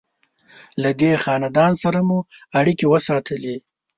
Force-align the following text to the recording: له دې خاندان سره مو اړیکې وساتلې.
له 0.81 0.89
دې 1.01 1.11
خاندان 1.23 1.73
سره 1.83 1.99
مو 2.07 2.19
اړیکې 2.59 2.85
وساتلې. 2.93 3.55